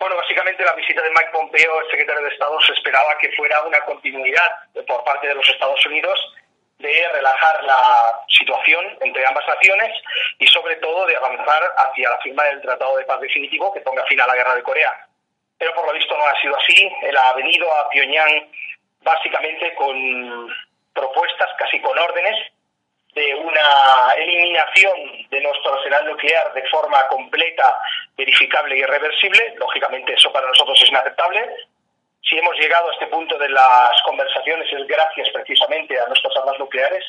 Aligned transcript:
Bueno, 0.00 0.16
básicamente 0.16 0.64
la 0.64 0.72
visita 0.72 1.02
de 1.02 1.10
Mike 1.10 1.30
Pompeo, 1.30 1.80
el 1.82 1.90
secretario 1.90 2.22
de 2.22 2.30
Estado, 2.30 2.58
se 2.62 2.72
esperaba 2.72 3.18
que 3.18 3.30
fuera 3.32 3.60
una 3.64 3.84
continuidad 3.84 4.50
por 4.88 5.04
parte 5.04 5.28
de 5.28 5.34
los 5.34 5.46
Estados 5.46 5.84
Unidos 5.84 6.18
de 6.78 7.08
relajar 7.12 7.62
la 7.64 8.18
situación 8.26 8.96
entre 9.02 9.26
ambas 9.26 9.46
naciones 9.46 9.92
y 10.38 10.46
sobre 10.46 10.76
todo 10.76 11.04
de 11.04 11.16
avanzar 11.16 11.74
hacia 11.76 12.08
la 12.08 12.18
firma 12.20 12.44
del 12.44 12.62
Tratado 12.62 12.96
de 12.96 13.04
Paz 13.04 13.20
Definitivo 13.20 13.74
que 13.74 13.82
ponga 13.82 14.06
fin 14.06 14.18
a 14.22 14.26
la 14.26 14.34
guerra 14.34 14.54
de 14.54 14.62
Corea. 14.62 15.06
Pero 15.58 15.74
por 15.74 15.86
lo 15.86 15.92
visto 15.92 16.16
no 16.16 16.26
ha 16.26 16.40
sido 16.40 16.56
así. 16.56 16.90
Él 17.02 17.16
ha 17.18 17.34
venido 17.34 17.70
a 17.70 17.90
Pyongyang 17.90 18.50
básicamente 19.02 19.74
con 19.74 20.48
propuestas, 20.94 21.50
casi 21.58 21.78
con 21.82 21.98
órdenes, 21.98 22.36
de 23.20 23.34
una 23.34 24.14
eliminación 24.16 25.28
de 25.28 25.40
nuestro 25.42 25.74
arsenal 25.74 26.06
nuclear 26.06 26.54
de 26.54 26.66
forma 26.68 27.06
completa, 27.08 27.78
verificable 28.16 28.76
y 28.76 28.80
irreversible. 28.80 29.54
Lógicamente 29.58 30.14
eso 30.14 30.32
para 30.32 30.46
nosotros 30.46 30.80
es 30.82 30.88
inaceptable. 30.88 31.46
Si 32.22 32.38
hemos 32.38 32.56
llegado 32.56 32.88
a 32.88 32.92
este 32.94 33.08
punto 33.08 33.36
de 33.36 33.50
las 33.50 34.00
conversaciones 34.06 34.72
es 34.72 34.86
gracias 34.86 35.28
precisamente 35.34 35.98
a 35.98 36.06
nuestras 36.06 36.34
armas 36.38 36.58
nucleares 36.58 37.04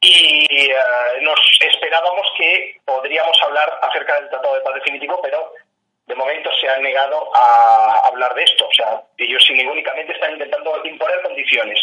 y 0.00 0.46
eh, 0.70 0.76
nos 1.22 1.40
esperábamos 1.60 2.26
que 2.36 2.76
podríamos 2.84 3.36
hablar 3.42 3.80
acerca 3.82 4.20
del 4.20 4.28
Tratado 4.28 4.54
de 4.54 4.60
Paz 4.60 4.74
Definitivo, 4.74 5.20
pero 5.20 5.52
de 6.06 6.14
momento 6.14 6.50
se 6.60 6.68
han 6.68 6.82
negado 6.82 7.28
a 7.34 8.02
hablar 8.06 8.34
de 8.34 8.44
esto. 8.44 8.68
O 8.68 8.72
sea, 8.72 9.02
ellos 9.16 9.44
únicamente 9.50 10.12
están 10.12 10.32
intentando 10.32 10.80
imponer 10.84 11.22
condiciones 11.22 11.80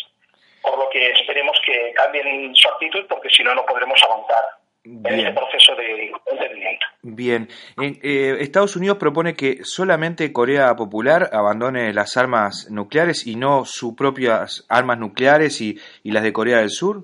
por 0.65 0.77
lo 0.79 0.89
que 0.89 1.11
esperemos 1.11 1.57
que 1.65 1.93
cambien 1.93 2.55
su 2.55 2.67
actitud 2.67 3.05
porque 3.07 3.29
si 3.29 3.43
no, 3.43 3.53
no 3.53 3.65
podremos 3.65 4.01
avanzar 4.03 4.43
en 4.85 5.19
el 5.19 5.33
proceso 5.33 5.75
de 5.75 6.11
entendimiento. 6.31 6.85
Bien, 7.01 7.47
eh, 7.81 8.37
Estados 8.39 8.75
Unidos 8.75 8.97
propone 8.97 9.35
que 9.35 9.63
solamente 9.63 10.31
Corea 10.31 10.75
Popular 10.75 11.29
abandone 11.31 11.91
las 11.93 12.17
armas 12.17 12.67
nucleares 12.69 13.25
y 13.25 13.35
no 13.35 13.65
sus 13.65 13.95
propias 13.95 14.65
armas 14.69 14.99
nucleares 14.99 15.59
y, 15.61 15.79
las 16.03 16.23
de 16.23 16.33
Corea 16.33 16.57
del 16.57 16.69
Sur. 16.69 16.97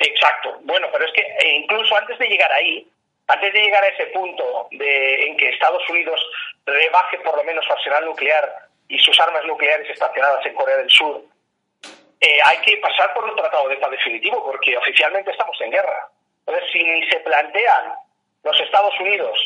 Exacto. 0.00 0.58
Bueno, 0.62 0.86
pero 0.92 1.04
es 1.06 1.12
que 1.12 1.22
eh, 1.22 1.56
incluso 1.62 1.96
antes 1.96 2.18
de 2.18 2.28
llegar 2.28 2.52
ahí, 2.52 2.86
antes 3.26 3.52
de 3.52 3.60
llegar 3.60 3.82
a 3.82 3.88
ese 3.88 4.06
punto 4.06 4.68
de, 4.70 5.26
en 5.26 5.36
que 5.36 5.50
Estados 5.50 5.82
Unidos 5.90 6.20
rebaje 6.64 7.18
por 7.18 7.36
lo 7.36 7.44
menos 7.44 7.64
su 7.64 7.72
arsenal 7.72 8.04
nuclear 8.04 8.48
y 8.88 8.98
sus 8.98 9.18
armas 9.20 9.44
nucleares 9.44 9.90
estacionadas 9.90 10.46
en 10.46 10.54
Corea 10.54 10.76
del 10.76 10.90
Sur, 10.90 11.22
eh, 12.20 12.38
hay 12.44 12.58
que 12.58 12.76
pasar 12.78 13.14
por 13.14 13.24
un 13.24 13.36
tratado 13.36 13.68
de 13.68 13.76
paz 13.76 13.90
definitivo, 13.90 14.44
porque 14.44 14.76
oficialmente 14.76 15.30
estamos 15.30 15.60
en 15.60 15.70
guerra. 15.70 16.08
Entonces, 16.46 16.70
si 16.72 16.82
ni 16.82 17.08
se 17.08 17.20
plantean 17.20 17.94
los 18.42 18.60
Estados 18.60 18.98
Unidos 19.00 19.38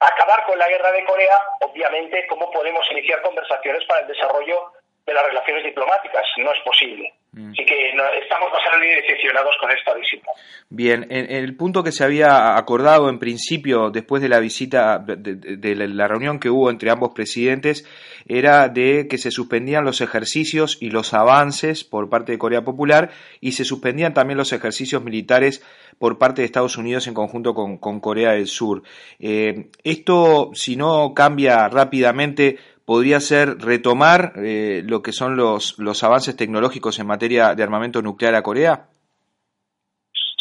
acabar 0.00 0.44
con 0.44 0.58
la 0.58 0.68
guerra 0.68 0.92
de 0.92 1.04
Corea, 1.04 1.40
obviamente, 1.60 2.26
¿cómo 2.28 2.50
podemos 2.50 2.88
iniciar 2.90 3.22
conversaciones 3.22 3.84
para 3.86 4.00
el 4.00 4.08
desarrollo 4.08 4.72
de 5.06 5.14
las 5.14 5.24
relaciones 5.24 5.64
diplomáticas? 5.64 6.26
No 6.36 6.52
es 6.52 6.60
posible. 6.62 7.14
Mm. 7.32 7.50
Así 7.50 7.64
que 7.64 7.90
estamos 8.22 8.50
bastante 8.52 8.86
decepcionados 8.86 9.54
con 9.60 9.70
esta 9.70 9.94
visita. 9.94 10.30
Bien, 10.70 11.06
en, 11.10 11.30
el 11.30 11.56
punto 11.56 11.84
que 11.84 11.92
se 11.92 12.04
había 12.04 12.56
acordado 12.56 13.10
en 13.10 13.18
principio 13.18 13.90
después 13.90 14.22
de 14.22 14.28
la 14.28 14.40
visita, 14.40 14.98
de, 14.98 15.74
la 15.74 16.08
reunión 16.08 16.40
que 16.40 16.48
hubo 16.48 16.70
entre 16.70 16.90
ambos 16.90 17.12
presidentes, 17.14 17.86
era 18.26 18.68
de 18.68 19.08
que 19.08 19.18
se 19.18 19.30
suspendían 19.30 19.84
los 19.84 20.00
ejercicios 20.00 20.78
y 20.80 20.90
los 20.90 21.12
avances 21.12 21.84
por 21.84 22.08
parte 22.08 22.32
de 22.32 22.38
Corea 22.38 22.62
Popular 22.62 23.10
y 23.40 23.52
se 23.52 23.64
suspendían 23.64 24.14
también 24.14 24.38
los 24.38 24.52
ejercicios 24.52 25.02
militares 25.04 25.62
por 25.98 26.18
parte 26.18 26.42
de 26.42 26.46
Estados 26.46 26.78
Unidos 26.78 27.06
en 27.08 27.14
conjunto 27.14 27.54
con, 27.54 28.00
Corea 28.00 28.32
del 28.32 28.46
Sur. 28.46 28.82
Eh, 29.18 29.70
esto, 29.84 30.50
si 30.54 30.76
no 30.76 31.12
cambia 31.14 31.68
rápidamente, 31.68 32.58
podría 32.88 33.20
ser 33.20 33.58
retomar 33.58 34.32
eh, 34.40 34.80
lo 34.82 35.02
que 35.02 35.12
son 35.12 35.36
los, 35.36 35.78
los 35.78 36.02
avances 36.02 36.34
tecnológicos 36.34 36.98
en 36.98 37.06
materia 37.06 37.54
de 37.54 37.62
armamento 37.62 38.00
nuclear 38.00 38.34
a 38.34 38.40
Corea? 38.40 38.88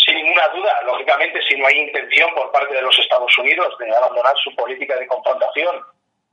Sin 0.06 0.16
ninguna 0.16 0.48
duda, 0.56 0.72
lógicamente, 0.86 1.42
si 1.50 1.58
no 1.58 1.68
hay 1.68 1.78
intención 1.78 2.30
por 2.34 2.50
parte 2.54 2.74
de 2.74 2.82
los 2.82 2.98
Estados 3.00 3.38
Unidos 3.38 3.76
de 3.78 3.94
abandonar 3.94 4.34
su 4.42 4.56
política 4.56 4.96
de 4.96 5.08
confrontación 5.08 5.76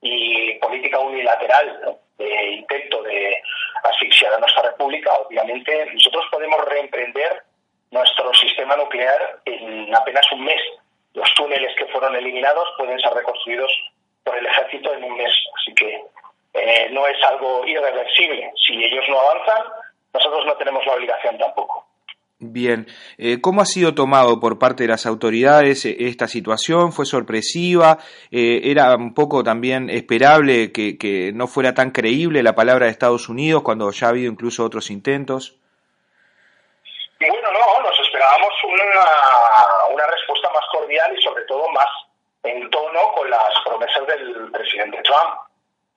y 0.03 0.55
política 0.61 1.01
unilateral 1.01 1.99
de 2.17 2.51
intento 2.63 3.03
de 3.03 3.43
asfixiar 3.83 4.35
a 4.35 4.39
nuestra 4.39 4.71
república, 4.71 5.11
obviamente 5.15 5.85
nosotros 5.95 6.27
podemos 6.31 6.65
reemprender 6.67 7.43
nuestro 7.91 8.33
sistema 8.35 8.77
nuclear 8.77 9.41
en 9.47 9.93
apenas 9.93 10.31
un 10.31 10.45
mes. 10.45 10.63
Los 11.15 11.35
túneles 11.35 11.75
que 11.77 11.87
fueron 11.87 12.15
eliminados 12.15 12.69
pueden 12.79 13.01
ser 13.01 13.13
reconstruidos 13.15 13.73
por 14.35 14.39
el 14.39 14.47
ejército 14.47 14.95
en 14.95 15.05
un 15.05 15.17
mes. 15.17 15.33
Así 15.61 15.75
que 15.75 16.03
eh, 16.55 16.89
no 16.91 17.07
es 17.07 17.17
algo 17.25 17.67
irreversible. 17.67 18.53
Si 18.67 18.73
ellos 18.75 19.05
no 19.09 19.21
avanzan, 19.21 19.63
nosotros 20.13 20.47
no 20.47 20.57
tenemos 20.57 20.85
la 20.87 20.95
obligación 20.95 21.39
tampoco. 21.39 21.87
Bien, 22.39 22.87
eh, 23.17 23.41
¿cómo 23.41 23.63
ha 23.63 23.65
sido 23.65 23.95
tomado 23.95 24.39
por 24.39 24.59
parte 24.59 24.83
de 24.83 24.89
las 24.89 25.07
autoridades 25.07 25.87
eh, 25.87 25.97
esta 26.01 26.29
situación? 26.29 26.93
¿Fue 26.93 27.07
sorpresiva? 27.07 27.99
¿Era 28.31 28.97
un 28.97 29.15
poco 29.15 29.43
también 29.43 29.89
esperable 29.89 30.73
que, 30.73 30.99
que, 30.99 31.33
no 31.33 31.47
fuera 31.47 31.73
tan 31.75 31.91
creíble 31.91 32.43
la 32.43 32.55
palabra 32.55 32.87
de 32.87 32.93
Estados 32.93 33.29
Unidos 33.29 33.63
cuando 33.63 33.91
ya 33.93 34.09
ha 34.09 34.11
habido 34.11 34.31
incluso 34.31 34.65
otros 34.65 34.91
intentos? 34.91 35.57
Bueno, 37.19 37.51
no, 37.53 37.83
nos 37.83 37.99
esperábamos 38.01 38.53
una, 38.65 39.95
una 39.95 40.07
respuesta 40.07 40.51
más 40.53 40.65
cordial 40.71 41.17
y 41.17 41.23
sobre 41.23 41.45
todo 41.45 41.67
más 41.71 41.89
en 42.45 42.71
tono 42.71 43.13
con 43.13 43.29
las 43.29 43.53
promesas 43.65 44.07
del 44.07 44.51
presidente 44.53 45.03
Trump 45.03 45.41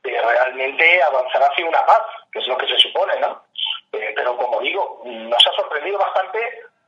de 0.03 0.21
realmente 0.21 1.03
avanzar 1.03 1.43
hacia 1.43 1.65
una 1.65 1.85
paz, 1.85 2.01
que 2.31 2.39
es 2.39 2.47
lo 2.47 2.57
que 2.57 2.67
se 2.67 2.79
supone, 2.79 3.19
¿no? 3.19 3.43
Eh, 3.91 4.13
pero 4.15 4.37
como 4.37 4.59
digo, 4.61 5.01
nos 5.05 5.45
ha 5.45 5.51
sorprendido 5.53 5.99
bastante 5.99 6.39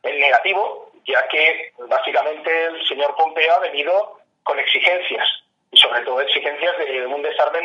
el 0.03 0.19
negativo, 0.19 0.92
ya 1.06 1.28
que 1.28 1.74
básicamente 1.78 2.66
el 2.66 2.88
señor 2.88 3.16
Pompeo 3.16 3.56
ha 3.56 3.59
venido 3.59 4.19
con 4.44 4.59
exigencias 4.59 5.28
y 5.80 5.82
sobre 5.82 6.04
todo 6.04 6.20
exigencias 6.22 6.78
de 6.78 7.06
un 7.06 7.22
desarme 7.22 7.60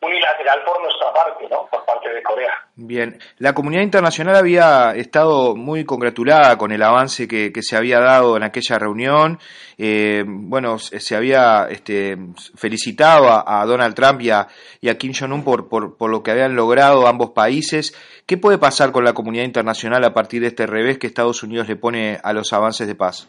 unilateral 0.00 0.62
por 0.64 0.82
nuestra 0.82 1.12
parte, 1.12 1.46
¿no? 1.50 1.66
por 1.70 1.84
parte 1.84 2.08
de 2.12 2.22
Corea. 2.22 2.52
Bien, 2.76 3.18
la 3.38 3.54
comunidad 3.54 3.82
internacional 3.82 4.36
había 4.36 4.92
estado 4.94 5.56
muy 5.56 5.84
congratulada 5.84 6.56
con 6.58 6.72
el 6.72 6.82
avance 6.82 7.26
que, 7.26 7.52
se 7.60 7.76
había 7.76 8.00
dado 8.00 8.36
en 8.36 8.44
aquella 8.44 8.78
reunión. 8.78 9.38
Eh, 9.76 10.24
bueno, 10.26 10.78
se 10.78 11.16
había 11.16 11.66
este, 11.68 12.16
felicitado 12.56 13.28
a, 13.28 13.64
Donald 13.66 13.94
Trump 13.94 14.20
y 14.22 14.30
a, 14.30 14.98
Kim 14.98 15.12
Jong-un 15.12 15.44
por, 15.44 15.68
por, 15.68 15.96
por, 15.96 16.10
lo 16.10 16.22
que 16.22 16.30
habían 16.30 16.54
logrado 16.54 17.06
ambos 17.06 17.30
países. 17.30 17.94
¿Qué 18.26 18.36
puede 18.36 18.58
pasar 18.58 18.92
con 18.92 19.04
la 19.04 19.12
comunidad 19.12 19.44
internacional 19.44 20.04
a 20.04 20.14
partir 20.14 20.42
de 20.42 20.48
este 20.48 20.66
revés 20.66 20.98
que 20.98 21.06
Estados 21.06 21.42
Unidos 21.42 21.68
le 21.68 21.76
pone 21.76 22.18
a 22.22 22.32
los 22.32 22.52
avances 22.52 22.86
de 22.86 22.94
paz? 22.94 23.26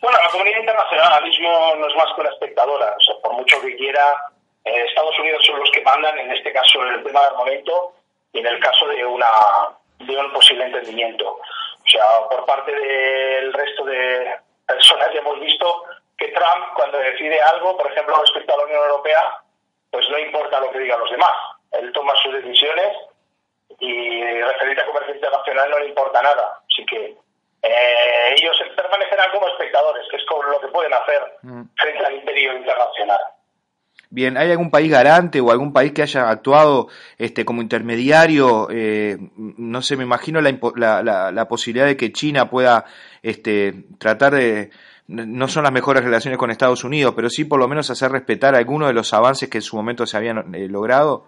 Bueno, 0.00 0.18
la 0.22 0.30
comunidad 0.30 0.60
internacional 0.60 1.12
ahora 1.12 1.26
mismo 1.26 1.74
no 1.76 1.88
es 1.88 1.96
más 1.96 2.12
que 2.14 2.20
una 2.20 2.30
espectadora. 2.30 2.94
O 2.96 3.00
sea, 3.00 3.14
por 3.22 3.32
mucho 3.32 3.60
que 3.60 3.76
quiera, 3.76 4.16
eh, 4.64 4.84
Estados 4.88 5.18
Unidos 5.18 5.44
son 5.46 5.58
los 5.58 5.70
que 5.70 5.82
mandan, 5.82 6.18
en 6.18 6.30
este 6.30 6.52
caso 6.52 6.82
en 6.82 6.94
el 6.94 7.04
tema 7.04 7.20
de 7.20 7.26
armamento 7.26 7.92
y 8.32 8.40
en 8.40 8.46
el 8.46 8.60
caso 8.60 8.86
de, 8.88 9.04
una, 9.04 9.28
de 9.98 10.16
un 10.16 10.32
posible 10.32 10.66
entendimiento. 10.66 11.30
O 11.30 11.88
sea, 11.88 12.04
por 12.28 12.44
parte 12.44 12.72
del 12.72 13.52
resto 13.52 13.84
de 13.84 14.36
personas 14.66 15.12
ya 15.12 15.20
hemos 15.20 15.40
visto 15.40 15.84
que 16.18 16.28
Trump, 16.28 16.74
cuando 16.74 16.98
decide 16.98 17.40
algo, 17.40 17.76
por 17.76 17.90
ejemplo, 17.90 18.16
respecto 18.20 18.54
a 18.54 18.56
la 18.58 18.64
Unión 18.64 18.82
Europea, 18.82 19.40
pues 19.90 20.08
no 20.10 20.18
importa 20.18 20.60
lo 20.60 20.70
que 20.70 20.80
digan 20.80 21.00
los 21.00 21.10
demás. 21.10 21.32
Él 21.72 21.92
toma 21.92 22.14
sus 22.16 22.34
decisiones 22.34 22.96
y 23.78 24.42
referente 24.42 24.82
a 24.82 24.86
comercio 24.86 25.14
internacional 25.14 25.70
no 25.70 25.78
le 25.78 25.88
importa 25.88 26.22
nada. 26.22 26.60
Así 26.70 26.84
que 26.86 27.16
eh, 27.66 28.34
ellos 28.36 28.56
permanecerán 28.76 29.30
como 29.32 29.48
espectadores, 29.48 30.06
que 30.10 30.16
es 30.16 30.24
como 30.26 30.42
lo 30.44 30.60
que 30.60 30.68
pueden 30.68 30.92
hacer 30.94 31.22
mm. 31.42 31.62
frente 31.76 32.06
al 32.06 32.14
imperio 32.14 32.56
internacional. 32.56 33.20
Bien, 34.08 34.36
¿hay 34.36 34.50
algún 34.50 34.70
país 34.70 34.90
garante 34.90 35.40
o 35.40 35.50
algún 35.50 35.72
país 35.72 35.92
que 35.92 36.02
haya 36.02 36.30
actuado 36.30 36.88
este, 37.18 37.44
como 37.44 37.60
intermediario? 37.60 38.68
Eh, 38.70 39.18
no 39.36 39.82
sé, 39.82 39.96
me 39.96 40.04
imagino 40.04 40.40
la, 40.40 41.02
la, 41.02 41.32
la, 41.32 41.48
posibilidad 41.48 41.86
de 41.86 41.96
que 41.96 42.12
China 42.12 42.48
pueda 42.48 42.84
este, 43.22 43.84
tratar 43.98 44.34
de... 44.34 44.70
No 45.08 45.46
son 45.46 45.62
las 45.62 45.72
mejores 45.72 46.02
relaciones 46.02 46.38
con 46.38 46.50
Estados 46.50 46.82
Unidos, 46.82 47.14
pero 47.14 47.30
sí 47.30 47.44
por 47.44 47.60
lo 47.60 47.68
menos 47.68 47.90
hacer 47.90 48.10
respetar 48.10 48.56
algunos 48.56 48.88
de 48.88 48.94
los 48.94 49.12
avances 49.12 49.48
que 49.48 49.58
en 49.58 49.62
su 49.62 49.76
momento 49.76 50.04
se 50.04 50.16
habían 50.16 50.54
eh, 50.54 50.66
logrado. 50.68 51.26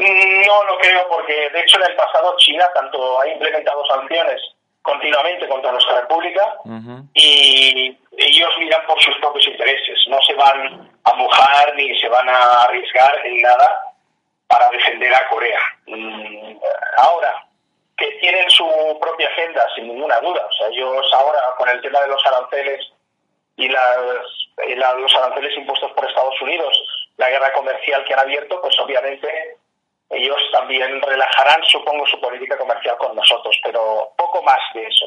No 0.00 0.64
lo 0.64 0.78
creo 0.78 1.06
porque, 1.08 1.50
de 1.50 1.60
hecho, 1.60 1.76
en 1.76 1.90
el 1.90 1.96
pasado 1.96 2.34
China 2.38 2.66
tanto 2.74 3.20
ha 3.20 3.28
implementado 3.28 3.84
sanciones 3.84 4.40
continuamente 4.80 5.46
contra 5.46 5.72
nuestra 5.72 6.00
república 6.00 6.56
y 7.12 7.98
ellos 8.16 8.50
miran 8.58 8.86
por 8.86 8.98
sus 9.02 9.14
propios 9.18 9.46
intereses. 9.46 9.98
No 10.08 10.20
se 10.22 10.34
van 10.34 10.90
a 11.04 11.14
mojar 11.14 11.74
ni 11.76 11.98
se 11.98 12.08
van 12.08 12.28
a 12.30 12.62
arriesgar 12.62 13.26
en 13.26 13.42
nada 13.42 13.94
para 14.48 14.70
defender 14.70 15.14
a 15.14 15.28
Corea. 15.28 15.60
Mm, 15.86 16.56
ahora, 16.96 17.46
que 17.98 18.10
tienen 18.20 18.48
su 18.48 18.66
propia 19.02 19.28
agenda, 19.28 19.66
sin 19.74 19.86
ninguna 19.86 20.18
duda. 20.20 20.46
O 20.46 20.52
sea, 20.52 20.68
ellos 20.68 21.12
ahora, 21.12 21.40
con 21.58 21.68
el 21.68 21.80
tema 21.82 22.00
de 22.00 22.08
los 22.08 22.26
aranceles 22.26 22.90
y 23.56 23.68
los 23.68 25.14
aranceles 25.14 25.58
impuestos 25.58 25.92
por 25.92 26.08
Estados 26.08 26.40
Unidos, 26.40 26.74
la 27.18 27.28
guerra 27.28 27.52
comercial 27.52 28.02
que 28.04 28.14
han 28.14 28.20
abierto, 28.20 28.60
pues 28.62 28.78
obviamente 28.80 29.58
ellos 30.10 30.38
también 30.52 31.00
relajarán, 31.00 31.62
supongo, 31.64 32.04
su 32.06 32.20
política 32.20 32.58
comercial 32.58 32.96
con 32.98 33.14
nosotros, 33.14 33.56
pero 33.62 34.12
poco 34.16 34.42
más 34.42 34.58
de 34.74 34.82
eso. 34.82 35.06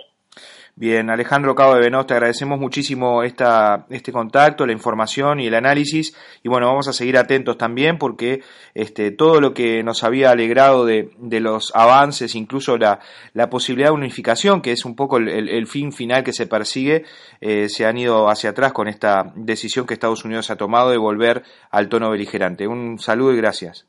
Bien, 0.75 1.11
Alejandro 1.11 1.53
Cabo 1.53 1.75
de 1.75 1.81
Venos, 1.81 2.07
te 2.07 2.15
agradecemos 2.15 2.59
muchísimo 2.59 3.21
esta, 3.21 3.85
este 3.91 4.11
contacto, 4.11 4.65
la 4.65 4.71
información 4.71 5.39
y 5.39 5.45
el 5.45 5.53
análisis. 5.53 6.17
Y 6.41 6.49
bueno, 6.49 6.65
vamos 6.65 6.87
a 6.87 6.93
seguir 6.93 7.15
atentos 7.15 7.59
también 7.59 7.99
porque 7.99 8.41
este, 8.73 9.11
todo 9.11 9.39
lo 9.39 9.53
que 9.53 9.83
nos 9.83 10.03
había 10.03 10.31
alegrado 10.31 10.83
de, 10.83 11.11
de 11.17 11.39
los 11.41 11.75
avances, 11.75 12.33
incluso 12.33 12.79
la, 12.79 12.99
la, 13.33 13.51
posibilidad 13.51 13.89
de 13.89 13.93
unificación, 13.93 14.63
que 14.63 14.71
es 14.71 14.83
un 14.83 14.95
poco 14.95 15.17
el, 15.17 15.67
fin 15.67 15.91
final 15.91 16.23
que 16.23 16.33
se 16.33 16.47
persigue, 16.47 17.03
eh, 17.39 17.69
se 17.69 17.85
han 17.85 17.99
ido 17.99 18.27
hacia 18.27 18.49
atrás 18.49 18.73
con 18.73 18.87
esta 18.87 19.31
decisión 19.35 19.85
que 19.85 19.93
Estados 19.93 20.25
Unidos 20.25 20.49
ha 20.49 20.57
tomado 20.57 20.89
de 20.89 20.97
volver 20.97 21.43
al 21.69 21.87
tono 21.87 22.09
beligerante. 22.09 22.67
Un 22.67 22.97
saludo 22.97 23.33
y 23.33 23.37
gracias. 23.37 23.85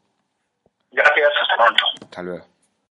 Hasta 2.14 2.22
luego. 2.22 2.53